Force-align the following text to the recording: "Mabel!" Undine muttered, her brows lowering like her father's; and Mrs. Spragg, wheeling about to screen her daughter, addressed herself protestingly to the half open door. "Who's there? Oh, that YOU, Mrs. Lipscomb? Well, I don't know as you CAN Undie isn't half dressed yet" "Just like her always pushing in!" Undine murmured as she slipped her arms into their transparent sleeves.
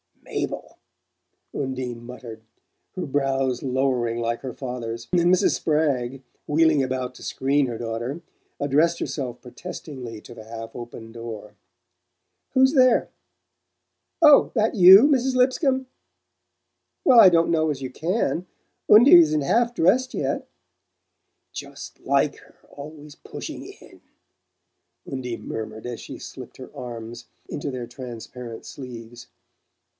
"Mabel!" 0.23 0.77
Undine 1.53 2.03
muttered, 2.03 2.41
her 2.95 3.05
brows 3.05 3.61
lowering 3.61 4.17
like 4.17 4.39
her 4.39 4.53
father's; 4.53 5.07
and 5.11 5.31
Mrs. 5.31 5.51
Spragg, 5.55 6.23
wheeling 6.47 6.81
about 6.81 7.13
to 7.15 7.21
screen 7.23 7.67
her 7.67 7.77
daughter, 7.77 8.21
addressed 8.59 8.97
herself 8.97 9.41
protestingly 9.41 10.19
to 10.21 10.33
the 10.33 10.45
half 10.45 10.75
open 10.75 11.11
door. 11.11 11.53
"Who's 12.53 12.73
there? 12.73 13.09
Oh, 14.21 14.51
that 14.55 14.73
YOU, 14.73 15.03
Mrs. 15.03 15.35
Lipscomb? 15.35 15.85
Well, 17.03 17.19
I 17.19 17.29
don't 17.29 17.51
know 17.51 17.69
as 17.69 17.83
you 17.83 17.91
CAN 17.91 18.47
Undie 18.89 19.15
isn't 19.19 19.41
half 19.41 19.75
dressed 19.75 20.15
yet" 20.15 20.47
"Just 21.53 21.99
like 21.99 22.37
her 22.37 22.55
always 22.69 23.13
pushing 23.15 23.65
in!" 23.65 24.01
Undine 25.05 25.47
murmured 25.47 25.85
as 25.85 25.99
she 25.99 26.17
slipped 26.17 26.57
her 26.57 26.71
arms 26.75 27.25
into 27.49 27.69
their 27.69 27.85
transparent 27.85 28.65
sleeves. 28.65 29.27